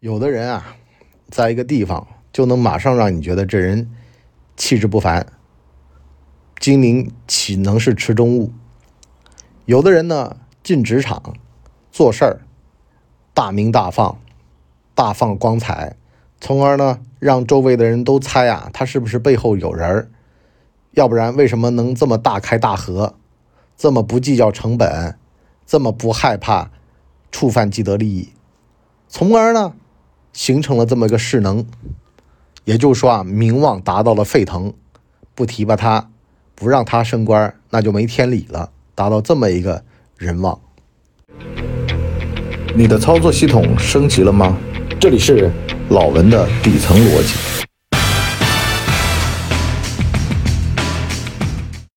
[0.00, 0.76] 有的人啊，
[1.28, 3.90] 在一个地方就能马上让你觉得这人
[4.56, 5.26] 气质不凡，
[6.58, 8.50] 精灵岂能是池中物？
[9.66, 11.34] 有的人呢，进职场
[11.92, 12.40] 做事儿
[13.34, 14.18] 大明大放，
[14.94, 15.94] 大放光彩，
[16.40, 20.10] 从而呢让周围的人都猜啊，他是不是背后有人儿？
[20.92, 23.16] 要不然为什么能这么大开大合，
[23.76, 25.18] 这么不计较成本，
[25.66, 26.70] 这么不害怕
[27.30, 28.32] 触犯既得利益，
[29.06, 29.74] 从而呢？
[30.32, 31.66] 形成了这么一个势能，
[32.64, 34.72] 也就是说啊，名望达到了沸腾，
[35.34, 36.10] 不提拔他，
[36.54, 38.70] 不让他升官，那就没天理了。
[38.94, 39.82] 达到这么一个
[40.16, 40.60] 人望，
[42.76, 44.56] 你的操作系统升级了吗？
[45.00, 45.50] 这里是
[45.88, 47.66] 老文的底层逻辑。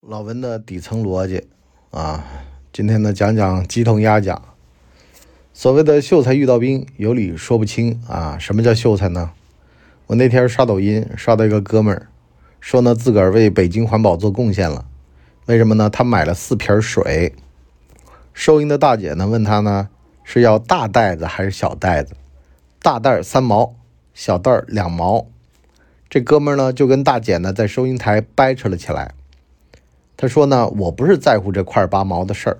[0.08, 1.46] 老文的底层逻辑
[1.90, 2.24] 啊，
[2.72, 4.53] 今天呢讲讲鸡同鸭讲。
[5.64, 8.36] 所谓的秀才遇到兵，有理说不清啊！
[8.38, 9.30] 什么叫秀才呢？
[10.08, 12.08] 我那天刷抖音，刷到一个哥们儿
[12.60, 14.84] 说呢，自个儿为北京环保做贡献了。
[15.46, 15.88] 为什么呢？
[15.88, 17.34] 他买了四瓶水。
[18.34, 19.88] 收银的大姐呢问他呢，
[20.22, 22.14] 是要大袋子还是小袋子？
[22.82, 23.74] 大袋三毛，
[24.12, 25.24] 小袋两毛。
[26.10, 29.14] 这哥们儿呢就跟大姐呢在收银台掰扯了起来。
[30.14, 32.58] 他说呢，我不是在乎这块八毛的事儿，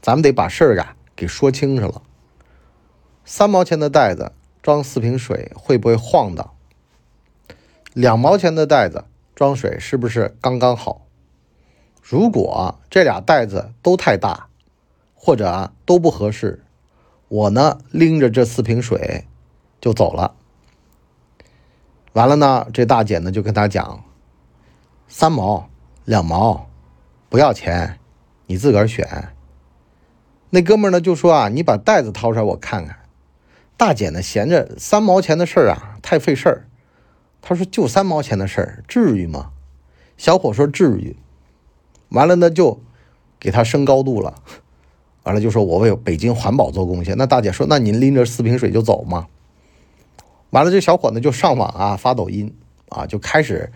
[0.00, 2.02] 咱们得把事儿啊给说清楚了。
[3.32, 6.50] 三毛钱的袋子装四瓶水会不会晃荡？
[7.92, 9.04] 两毛钱的袋子
[9.36, 11.02] 装水是不是刚刚好？
[12.02, 14.48] 如果这俩袋子都太大，
[15.14, 16.64] 或者都不合适，
[17.28, 19.26] 我呢拎着这四瓶水
[19.80, 20.34] 就走了。
[22.14, 24.02] 完了呢，这大姐呢就跟他讲：
[25.06, 25.70] 三毛、
[26.04, 26.68] 两毛
[27.28, 28.00] 不要钱，
[28.46, 29.28] 你自个儿选。
[30.50, 32.96] 那哥们呢就说啊，你把袋子掏出来我看看。
[33.80, 36.68] 大姐呢，嫌着三毛钱的事儿啊太费事儿。
[37.40, 39.52] 她说：“就三毛钱的事儿，至于吗？”
[40.18, 41.16] 小伙说：“至于。”
[42.10, 42.82] 完了呢，就
[43.38, 44.34] 给他升高度了。
[45.24, 49.28] 完了就说：“我为北京环保做贡献。”那大姐说：“那您拎着四瓶水就走吗？”
[50.52, 52.54] 完了，这小伙呢就上网啊发抖音
[52.90, 53.72] 啊，就开始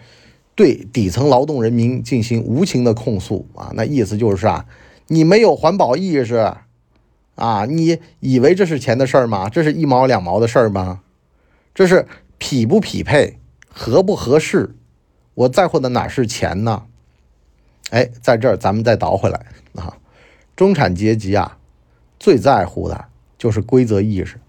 [0.54, 3.72] 对底层劳动人民进行无情的控诉啊。
[3.74, 4.66] 那意思就是啊，
[5.06, 6.54] 你没有环保意识。
[7.34, 9.48] 啊，你以为这是钱的事儿吗？
[9.48, 11.00] 这是一毛两毛的事儿吗？
[11.74, 12.06] 这是
[12.38, 14.74] 匹不匹配、合不合适？
[15.34, 16.84] 我在乎的哪是钱呢？
[17.90, 19.96] 哎，在这儿咱们再倒回来啊，
[20.54, 21.58] 中产阶级啊，
[22.18, 23.06] 最在乎的
[23.36, 24.40] 就是规则意识。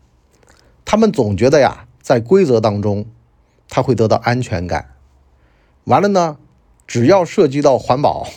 [0.86, 3.06] 他们总觉得呀，在规则当中，
[3.68, 4.92] 他会得到安全感。
[5.86, 6.38] 完了呢，
[6.86, 8.28] 只要涉及到环保。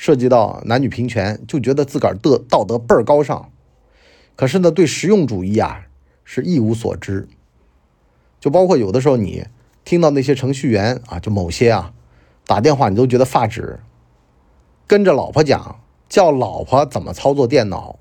[0.00, 3.50] 涉及到男女平权，就觉得自个儿的道德倍儿高尚，
[4.34, 5.88] 可是呢，对实用主义啊
[6.24, 7.28] 是一无所知。
[8.40, 9.46] 就包括有的时候你
[9.84, 11.92] 听到那些程序员啊，就某些啊
[12.46, 13.80] 打电话，你都觉得发指。
[14.86, 17.98] 跟着老婆讲，叫老婆怎么操作电脑，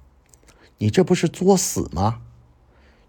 [0.78, 2.22] 你这不是作死吗？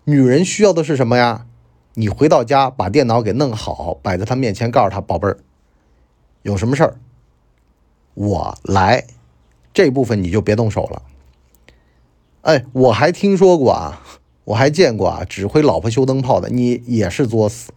[0.02, 1.46] 女人需要的是什么呀？
[1.94, 5.38] 你回到家把电脑给弄好，摆在她面前，告诉她宝贝儿，
[6.42, 6.96] 有什么事儿。
[8.20, 9.06] 我来，
[9.72, 11.03] 这部分你就别动手了。
[12.42, 14.03] 哎，我还听说过啊，
[14.44, 17.72] 我还见过啊，指挥老婆修灯泡的，你也是作死。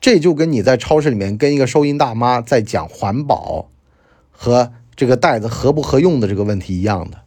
[0.00, 3.68] 这就跟你在超市里面跟一个收银大妈在讲环保
[4.30, 7.22] 和这个袋子合不合用的这个问题一样的。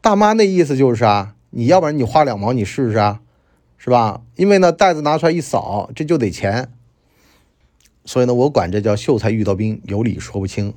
[0.00, 3.22] 大妈那意思就是啊，你要不然你花两毛你试试啊，
[3.76, 4.22] 是吧？
[4.36, 6.70] 因为呢，袋子拿出来一扫，这就得钱。
[8.04, 10.72] 所以呢，我管这叫秀才遇到兵，有理说不清。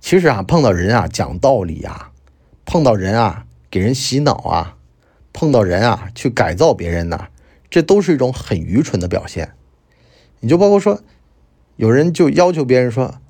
[0.00, 2.10] 其实啊，碰到人啊讲道理啊，
[2.64, 4.76] 碰到人啊给人洗脑啊，
[5.32, 7.28] 碰到人啊去改造别人呢，
[7.68, 9.52] 这都是一种很愚蠢的表现。
[10.40, 11.00] 你就包括说，
[11.76, 13.20] 有人就要求别人说，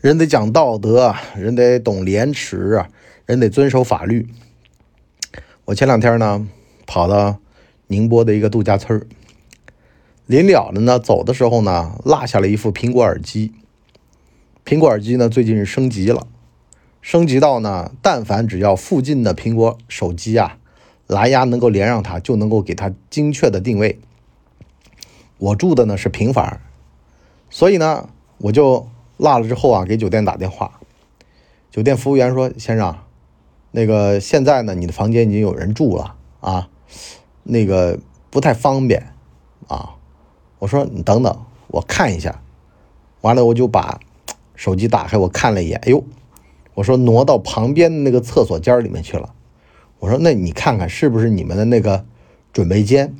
[0.00, 2.84] 人得讲道德，人得懂廉耻，
[3.26, 4.26] 人得遵守法律。
[5.66, 6.48] 我前两天呢
[6.86, 7.38] 跑到
[7.88, 9.06] 宁波的一个度假村
[10.24, 13.52] 临了了呢，走的时候呢落下了一副苹果耳机。
[14.68, 16.26] 苹果耳机呢，最近是升级了，
[17.00, 20.58] 升级到呢，但凡只要附近的苹果手机啊，
[21.06, 23.98] 蓝牙能够连上它，就能够给它精确的定位。
[25.38, 26.60] 我住的呢是平房，
[27.48, 28.86] 所以呢，我就
[29.16, 30.78] 落了之后啊，给酒店打电话，
[31.70, 32.94] 酒店服务员说：“先生，
[33.70, 36.68] 那个现在呢，你的房间已经有人住了啊，
[37.42, 37.98] 那个
[38.28, 39.14] 不太方便
[39.66, 39.94] 啊。”
[40.60, 42.42] 我说：“你等等，我看一下。”
[43.22, 43.98] 完了，我就把。
[44.58, 46.02] 手机打开，我看了一眼，哎呦，
[46.74, 49.32] 我说挪到旁边的那个厕所间里面去了。
[50.00, 52.04] 我说那你看看是不是你们的那个
[52.52, 53.14] 准备间。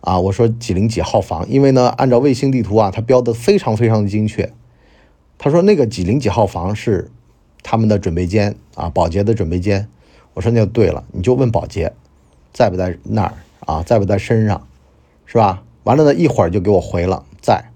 [0.00, 4.50] 啊，我说几零几号房，因为呢，按照卫星地图啊，它标的非常非常的精确。
[5.36, 7.10] 他说那个几零几号房是
[7.62, 9.86] 他们的准备间啊，保洁的准备间。
[10.32, 11.92] 我说那就对了，你就问保洁
[12.54, 13.34] 在不在那儿
[13.66, 14.66] 啊，在不在身上，
[15.26, 15.62] 是吧？
[15.84, 17.69] 完了呢，一会儿就给我回了，在，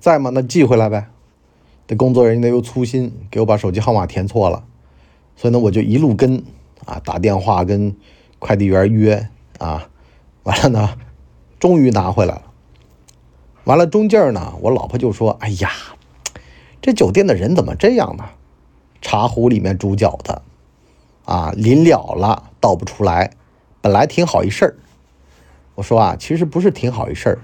[0.00, 0.30] 在吗？
[0.32, 1.08] 那寄回来呗。
[1.86, 4.64] 这工作人员又粗心，给我把手机号码填错了，
[5.36, 6.42] 所以呢，我就一路跟
[6.86, 7.94] 啊，打电话跟
[8.38, 9.88] 快递员约啊。
[10.44, 10.96] 完了呢，
[11.58, 12.42] 终于拿回来了。
[13.64, 15.70] 完了中间呢，我老婆就说：“哎呀，
[16.80, 18.24] 这酒店的人怎么这样呢？
[19.02, 20.40] 茶壶里面煮饺子，
[21.26, 23.32] 啊，临了了倒不出来。
[23.82, 24.76] 本来挺好一事儿。”
[25.76, 27.38] 我说啊，其实不是挺好一事儿，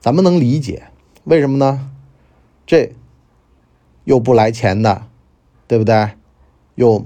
[0.00, 0.84] 咱们能理解，
[1.24, 1.90] 为什么呢？
[2.66, 2.92] 这
[4.04, 5.06] 又不来钱的，
[5.66, 6.10] 对不对？
[6.76, 7.04] 又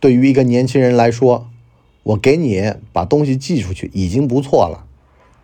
[0.00, 1.46] 对于一个年轻人来说。
[2.02, 4.86] 我给你把东西寄出去已经不错了，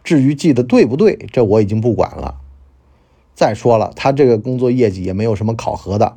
[0.03, 2.41] 至于寄的对不对，这我已经不管了。
[3.35, 6.17] 再说了，他这个工作业绩也没有什么考核的，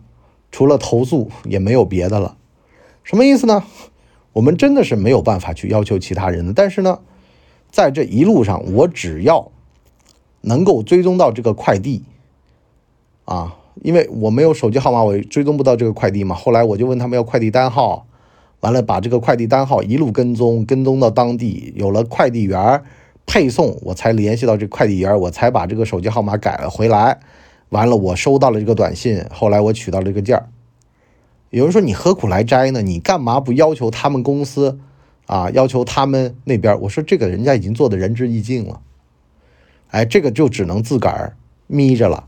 [0.50, 2.38] 除了投诉也没有别的了。
[3.04, 3.66] 什么意思呢？
[4.32, 6.54] 我们真的是没有办法去要求其他人的。
[6.54, 7.00] 但是呢，
[7.70, 9.52] 在这一路上，我只要
[10.42, 12.04] 能够追踪到这个快递，
[13.26, 16.36] 啊，因为我没有手机号码，我追踪不到这个快递嘛。
[16.36, 18.06] 后来我就问他们要快递单号。
[18.62, 22.84] 完了，把这个快递单号一路跟踪，跟踪到当地，有了快递员
[23.26, 27.20] 配送，我才联系到这快递员，我才把这个手机号码改了回来。
[27.70, 30.50] 完了，我收到了这个短信，后来我取到了这个件儿。
[31.52, 32.82] 有人说你何苦来摘呢？
[32.82, 34.78] 你干嘛不要求他们公司
[35.26, 35.50] 啊？
[35.52, 36.78] 要求他们那边？
[36.82, 38.82] 我说这个人家已经做的仁至义尽了。
[39.90, 41.36] 哎，这个就只能自个儿
[41.68, 42.28] 眯着了。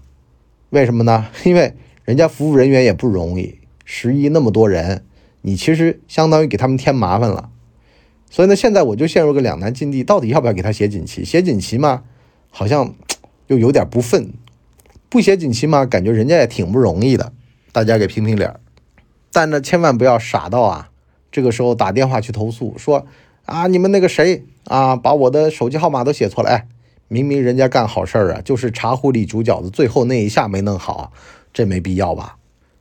[0.70, 1.28] 为什么呢？
[1.46, 1.74] 因为
[2.06, 5.06] 人家服务人员也不容易，十一那么多人。
[5.44, 7.50] 你其实相当于给他们添麻烦了，
[8.30, 11.26] 所以呢，现在我就陷入个两难境地，到底要不要给他写锦旗？
[11.26, 12.04] 写锦旗嘛，
[12.52, 12.94] 好像
[13.48, 14.34] 又有点不忿；
[15.10, 17.34] 不写锦旗嘛，感觉人家也挺不容易的。
[17.72, 18.60] 大家给评评理儿。
[19.32, 20.90] 但呢，千万不要傻到啊，
[21.32, 23.08] 这个时候打电话去投诉，说
[23.46, 26.50] 啊，你们那个谁啊，把我的手机号码都写错了。
[26.52, 26.68] 哎，
[27.12, 31.12] 明明人家干好事儿啊，就是茶壶里煮饺子，最后那一下没弄好，
[31.52, 32.38] 这没必要吧？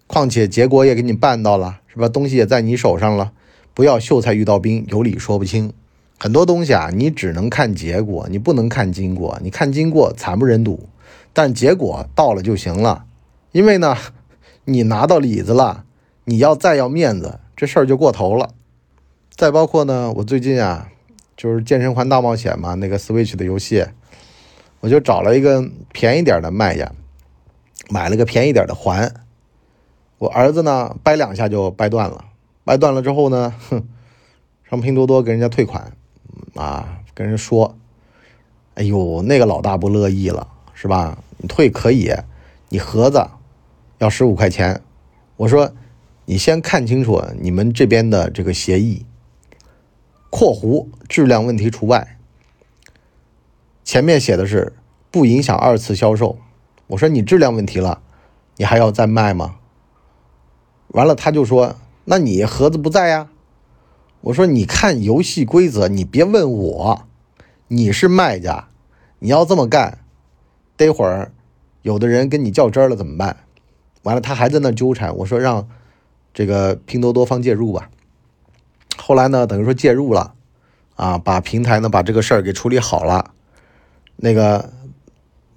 [0.07, 1.79] 况且结果也给你办到了。
[1.93, 2.09] 是吧？
[2.09, 3.33] 东西也在你手上了，
[3.75, 5.73] 不要秀才遇到兵，有理说不清。
[6.21, 9.37] 很多东西啊，你只能看结果，你不能看经过。
[9.43, 10.89] 你看经过惨不忍睹，
[11.33, 13.07] 但结果到了就行了。
[13.51, 13.97] 因为呢，
[14.67, 15.83] 你拿到里子了，
[16.27, 18.51] 你要再要面子，这事儿就过头了。
[19.35, 20.91] 再包括呢，我最近啊，
[21.37, 23.85] 就是健身环大冒险嘛，那个 Switch 的游戏，
[24.81, 25.63] 我就找了一个
[25.93, 26.91] 便宜点的卖家，
[27.91, 29.13] 买了个便宜点的环。
[30.19, 32.25] 我儿子呢，掰两下就掰断了，
[32.65, 33.83] 掰断了之后呢，哼，
[34.69, 35.93] 上拼多多给人家退款，
[36.55, 37.77] 啊，跟人说，
[38.75, 41.23] 哎呦，那个老大不乐意了，是吧？
[41.39, 42.13] 你退可以，
[42.69, 43.27] 你盒子
[43.99, 44.83] 要十五块钱。
[45.37, 45.73] 我说，
[46.27, 49.07] 你先看清楚你们这边的这个协议，
[50.29, 52.19] 括弧质量问题除外，
[53.91, 54.73] 前面写的是
[55.11, 56.39] 不影响二次销售。
[56.87, 58.01] 我说你质量问题了，
[58.55, 59.57] 你还要再卖吗？
[60.93, 61.75] 完了，他就说
[62.07, 63.31] ：“那你盒子不在呀？”
[64.23, 67.03] 我说：“你看游戏规则，你别问我，
[67.67, 68.69] 你是卖家，
[69.19, 69.99] 你要这么干，
[70.77, 71.33] 待会儿
[71.83, 73.39] 有的人跟你较真了怎么办？”
[74.05, 75.17] 完了，他还在那纠缠。
[75.17, 75.69] 我说：“让
[76.33, 77.91] 这个拼多多方介入吧。”
[78.97, 80.35] 后来呢，等于说介入了，
[80.95, 83.33] 啊，把平台呢把这个事儿给处理好了。
[84.23, 84.71] 那个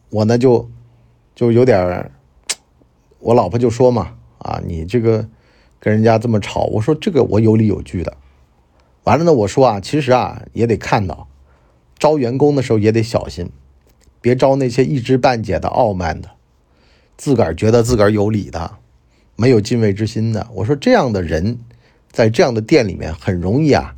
[0.10, 0.70] 我呢就
[1.36, 2.10] 就有点，
[3.20, 4.16] 我老婆就说嘛。
[4.40, 5.26] 啊，你这个
[5.80, 8.18] 跟人家这么吵，我说这个我有理有据的。
[9.06, 11.30] 完了呢，我说啊，其实啊也得看到，
[11.98, 13.50] 招员工的时候也得小心，
[14.20, 16.32] 别招那些一知半解的、傲慢的，
[17.16, 18.80] 自个儿觉得自个儿有理的，
[19.38, 20.46] 没有敬畏之心的。
[20.56, 21.60] 我说这样的人，
[22.12, 23.96] 在这样的店里面很容易啊，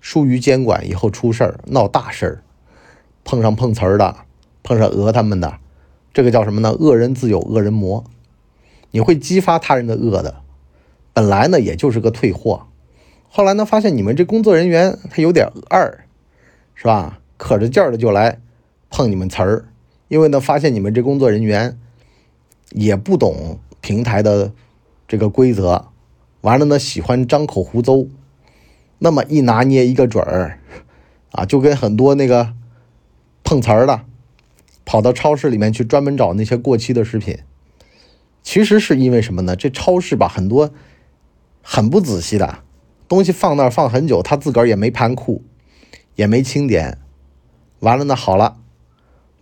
[0.00, 2.43] 疏于监管，以后出事儿、闹大事儿，
[3.24, 4.16] 碰上碰瓷儿的，
[4.62, 5.58] 碰上讹他们的，
[6.12, 6.70] 这个叫什么呢？
[6.72, 8.04] 恶人自有恶人磨。
[8.90, 10.36] 你会激发他人的恶的，
[11.12, 12.66] 本来呢也就是个退货，
[13.28, 16.06] 后来呢发现你们这工作人员他有点二，
[16.74, 17.18] 是吧？
[17.36, 18.38] 可着劲儿的就来
[18.90, 19.64] 碰你们瓷儿，
[20.06, 21.76] 因为呢发现你们这工作人员
[22.70, 24.52] 也不懂平台的
[25.08, 25.88] 这个规则，
[26.42, 28.06] 完了呢喜欢张口胡诌，
[28.98, 30.60] 那么一拿捏一个准儿，
[31.32, 32.54] 啊，就跟很多那个
[33.44, 34.00] 碰瓷儿的
[34.84, 37.38] 跑到超市里面去专门找那些过期的食品。
[38.42, 39.54] 其实是因为什么呢？
[39.54, 40.70] 这超市吧，很多
[41.62, 42.58] 很不仔细的
[43.08, 45.42] 东西放那儿放很久，他自个儿也没盘库，
[46.16, 46.98] 也没清点。
[47.80, 48.56] 完了呢，好了，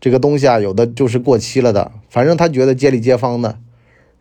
[0.00, 3.58] 这个东西啊，有的就是过期了的，反正他觉得街里街坊的，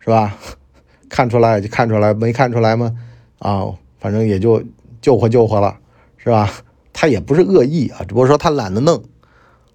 [0.00, 0.38] 是吧？
[1.08, 2.96] 看出来就看出来，没看出来吗？
[3.38, 3.66] 啊，
[4.00, 4.64] 反正也就
[5.00, 5.78] 救活救活了，
[6.16, 6.50] 是吧？
[6.92, 9.04] 他也不是恶意啊，只不过说他懒得弄。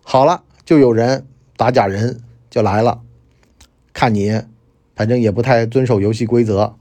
[0.10, 3.02] 好了，就有人打假人就来了，
[3.92, 4.42] 看你，
[4.96, 6.78] 反正也不太遵守游戏规则，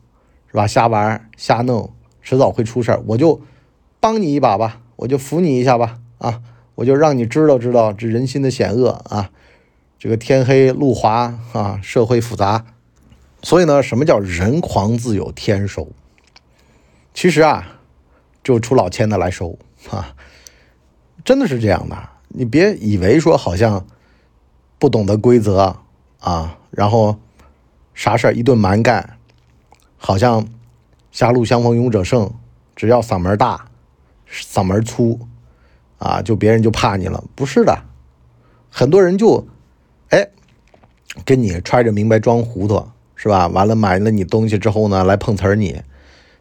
[0.47, 0.64] 是吧？
[0.68, 1.92] 瞎玩瞎弄，
[2.23, 3.02] 迟早会出事儿。
[3.04, 3.40] 我就
[3.99, 6.40] 帮你一把吧，我就扶你一下吧，啊，
[6.76, 9.33] 我就让你知道知道这人心的险恶啊，
[9.99, 12.64] 这个天黑路滑啊，社会复杂。
[13.42, 15.88] 所以呢，什么叫人狂自有天收？
[17.12, 17.80] 其实啊，
[18.45, 19.59] 就出老千的来收
[19.90, 20.14] 啊，
[21.25, 22.11] 真的是这样的。
[22.37, 23.87] 你别以为说好像
[24.78, 25.76] 不懂得规则
[26.21, 27.19] 啊，然后
[27.95, 29.19] 啥事儿一顿蛮干，
[29.97, 30.47] 好像
[31.11, 32.31] 狭路相逢勇者胜，
[32.75, 33.69] 只要嗓门大、
[34.31, 35.19] 嗓门粗
[35.99, 37.25] 啊，就别人就怕你了。
[37.35, 37.85] 不是的，
[38.71, 39.47] 很多人就
[40.11, 40.28] 哎
[41.25, 42.88] 跟你揣着明白装糊涂。
[43.19, 43.49] 是吧？
[43.49, 45.81] 完了买了你东西之后呢，来碰瓷儿你。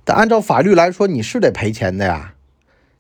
[0.03, 2.33] 但按照法律来说，你是得赔钱的呀。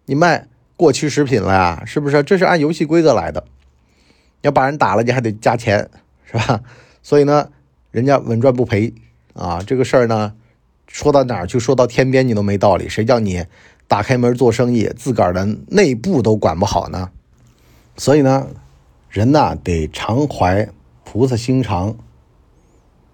[0.05, 2.21] 你卖过期食品了呀，是不是？
[2.23, 3.43] 这是按游戏规则来的。
[4.41, 5.89] 要把人打了，你还得加钱，
[6.25, 6.61] 是吧？
[7.01, 7.49] 所以呢，
[7.91, 8.93] 人家稳赚不赔
[9.33, 9.63] 啊。
[9.65, 10.33] 这个事儿呢，
[10.87, 12.87] 说到哪儿去，说到天边，你都没道理。
[12.89, 13.45] 谁叫你
[13.87, 17.09] 打开门做生意，自个儿的内部都管不好呢？
[17.97, 18.47] 所以呢，
[19.09, 20.69] 人呐得常怀
[21.03, 21.95] 菩萨心肠。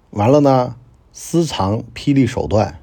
[0.10, 0.76] 完了呢，
[1.14, 2.80] 私藏霹雳手段。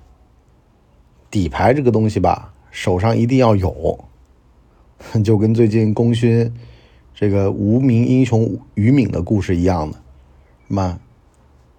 [1.30, 4.07] 底牌这个东西吧，手上一定要有，
[5.24, 6.52] 就跟最近功勋
[7.14, 9.98] 这个无名英雄于敏的故事一样的，
[10.68, 11.00] 什么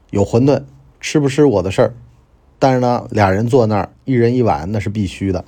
[0.09, 0.63] 有馄饨
[0.99, 1.93] 吃不吃我的事儿，
[2.57, 5.45] 但是呢，俩人坐那儿一人一碗那是必须的。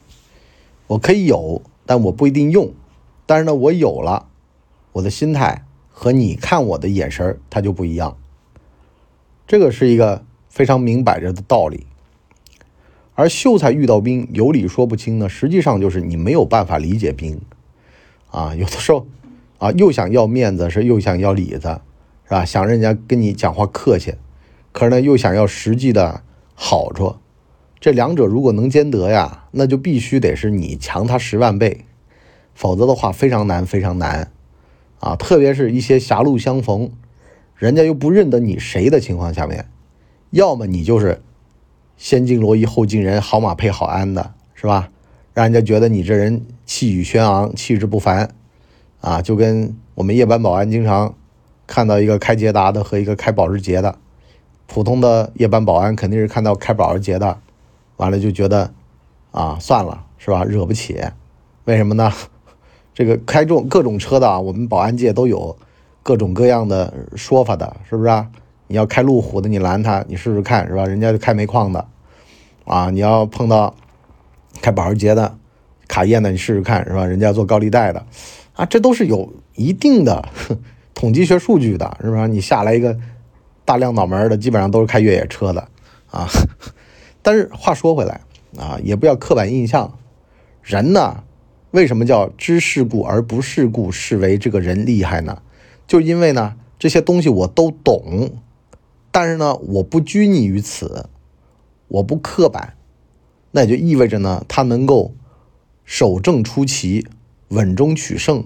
[0.87, 2.73] 我可以有，但我不一定用。
[3.25, 4.27] 但是呢，我有了，
[4.91, 8.17] 我的心态和你看我的眼神它就不一样。
[9.47, 11.85] 这个是一个非常明摆着的道理，
[13.15, 15.29] 而秀才遇到兵，有理说不清呢。
[15.29, 17.39] 实际上就是你没有办法理解兵，
[18.31, 19.05] 啊，有的时候
[19.59, 21.81] 啊，又想要面子，是又想要里子，
[22.23, 22.43] 是吧？
[22.43, 24.15] 想人家跟你讲话客气，
[24.71, 26.23] 可是呢，又想要实际的
[26.55, 27.15] 好处。
[27.79, 31.85] 这两者如果能兼得呀，那就必须得是你强他十万倍，
[32.53, 34.31] 否则的话非常难，非常难
[34.99, 35.15] 啊！
[35.15, 36.91] 特别是一些狭路相逢。
[37.55, 39.65] 人家又不认得你谁的情况下面，
[40.29, 41.21] 要么你就是
[41.97, 44.89] 先敬罗衣后敬人，好马配好鞍的，是吧？
[45.33, 48.29] 让人家觉得你这人气宇轩昂，气质不凡，
[49.01, 51.13] 啊，就跟我们夜班保安经常
[51.67, 53.97] 看到一个开捷达的和一个开保时捷的，
[54.67, 57.37] 普通的夜班保安肯定是看到开保时捷的，
[57.97, 58.73] 完了就觉得
[59.31, 60.43] 啊，算了，是吧？
[60.43, 60.99] 惹不起，
[61.65, 62.11] 为什么呢？
[62.93, 65.57] 这个开种各种车的啊，我们保安界都有。
[66.03, 68.27] 各种各样的说法的，是不是啊？
[68.65, 70.83] 你要开路虎的，你拦他，你试试看，是吧？
[70.83, 71.87] 人家就开煤矿的，
[72.65, 73.75] 啊，你要碰到
[74.63, 75.37] 开保时捷的、
[75.91, 77.05] 卡宴的，你试试看，是吧？
[77.05, 78.05] 人家做高利贷的，
[78.53, 80.25] 啊，这都是有一定的
[80.95, 82.27] 统计学数据的，是吧？
[82.27, 82.97] 你下来一个
[83.65, 85.67] 大量脑门的，基本上都是开越野车的，
[86.09, 86.29] 啊。
[87.21, 88.21] 但是话说回来，
[88.57, 89.99] 啊，也不要刻板印象，
[90.63, 91.23] 人呢，
[91.71, 95.41] 为什么叫知世故而不世故，视为这个人厉害呢？
[95.85, 98.31] 就因为呢，这些东西我都懂，
[99.11, 101.09] 但是呢，我不拘泥于此，
[101.89, 102.75] 我不刻板，
[103.51, 105.13] 那也就意味着呢，他能够
[105.85, 107.07] 守正出奇，
[107.49, 108.45] 稳中取胜，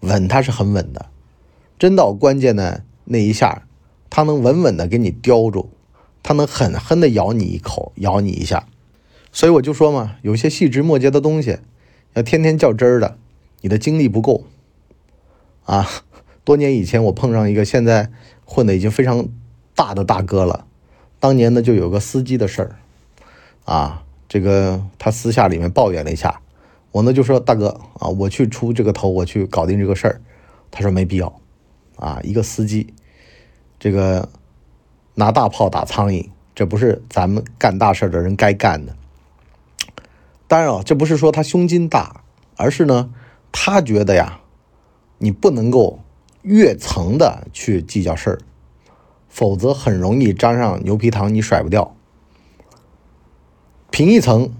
[0.00, 1.06] 稳他是很稳的，
[1.78, 3.66] 真到关键的那一下，
[4.10, 5.70] 他能稳稳的给你叼住，
[6.22, 8.66] 他能狠狠的咬你一口，咬你一下，
[9.32, 11.58] 所以我就说嘛，有些细枝末节的东西，
[12.14, 13.18] 要天天较真儿的，
[13.60, 14.44] 你的精力不够，
[15.64, 15.88] 啊。
[16.44, 18.10] 多年以前，我碰上一个现在
[18.44, 19.26] 混的已经非常
[19.74, 20.66] 大的大哥了。
[21.18, 22.76] 当年呢，就有个司机的事儿，
[23.64, 26.42] 啊，这个他私下里面抱怨了一下，
[26.94, 30.20] 我呢就说大哥啊，我去出这个头，我去搞定这个事儿。
[30.70, 31.40] 他说没必要，
[31.96, 32.94] 啊，一个司机，
[33.80, 34.28] 这个
[35.14, 38.94] 拿大炮打苍蝇，这不是咱们干大事的人该干的。
[40.46, 42.22] 当然了，这不是说他胸襟大，
[42.56, 43.10] 而是呢，
[43.50, 44.40] 他觉得呀，
[45.18, 45.98] 你不能够。
[46.42, 48.38] 越层的去计较事儿，
[49.30, 51.96] 否则很容易沾上牛皮糖，你甩不掉。
[53.90, 54.52] 平一层，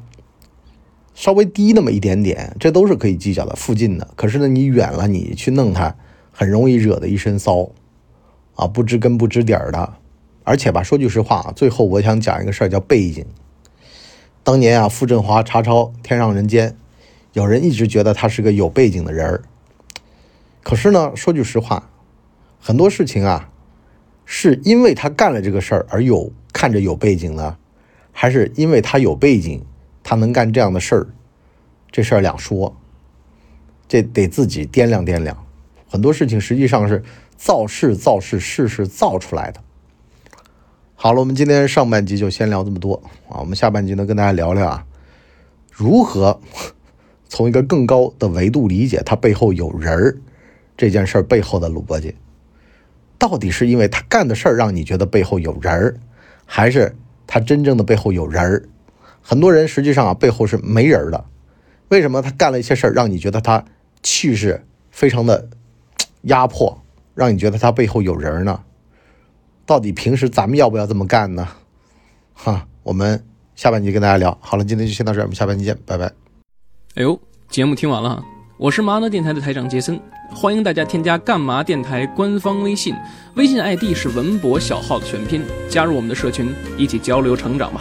[1.14, 4.08] 稍微低那么一点点，这都是可以计较的，附近的。
[4.16, 5.96] 可是呢，你远了，你去弄它，
[6.32, 7.70] 很容易惹得一身骚，
[8.56, 9.94] 啊，不知根不知底儿的。
[10.42, 13.24] 而且吧，说句实话，最后我想讲一个事儿，叫背景。
[14.42, 16.70] 当年啊，傅振华查抄《天上人间》，
[17.32, 19.42] 有人一直觉得他是个有背景的人儿。
[20.62, 21.90] 可是呢，说句实话，
[22.60, 23.50] 很多事情啊，
[24.26, 27.56] 是因为他干了这个事儿而有看着有背景呢，
[28.12, 29.64] 还是因为他有背景，
[30.04, 31.06] 他能干这样的事儿？
[31.90, 32.76] 这事儿两说，
[33.88, 35.44] 这得自己掂量掂量。
[35.88, 37.02] 很多事情实际上是
[37.36, 39.60] 造势造势，事是造出来的。
[40.94, 43.40] 好了，我们今天上半集就先聊这么多啊。
[43.40, 44.86] 我们下半集呢，跟大家聊聊啊，
[45.70, 46.40] 如何
[47.28, 50.16] 从一个更高的维度理解他背后有人儿
[50.76, 52.16] 这件事儿背后的逻辑，
[53.18, 55.96] 到底是因为他干的事儿让你觉得背后有人儿，
[56.44, 56.96] 还是
[57.26, 58.68] 他真正的背后有人儿？
[59.26, 61.24] 很多人实际上啊，背后是没人的。
[61.88, 63.64] 为什么他干了一些事儿，让你觉得他
[64.02, 65.48] 气势非常的
[66.22, 66.82] 压迫，
[67.14, 68.60] 让你觉得他背后有人呢？
[69.64, 71.48] 到底平时咱们要不要这么干呢？
[72.34, 73.24] 哈，我们
[73.56, 74.36] 下半集跟大家聊。
[74.42, 76.04] 好了，今天就先到这儿，我们下半集见，拜拜。
[76.96, 78.22] 哎呦，节目听完了，
[78.58, 79.98] 我是麻辣电台的台长杰森，
[80.34, 82.94] 欢迎大家添加干嘛电台官方微信，
[83.36, 87.80] 微信 ID 是文博小号的全拼，加入我们的社群，一起交流成长吧。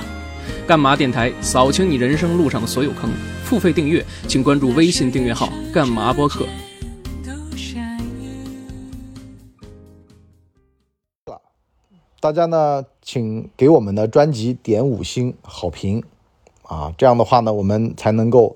[0.68, 3.10] 干嘛电台扫清你人生路上的所有坑，
[3.44, 6.46] 付费订阅请关注微信订阅号干嘛播客。
[12.20, 16.02] 大家呢，请给我们的专辑点五星好评，
[16.62, 18.56] 啊，这样的话呢，我们才能够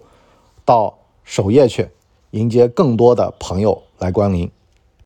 [0.63, 1.89] 到首页去
[2.31, 4.49] 迎接更多的朋友来光临。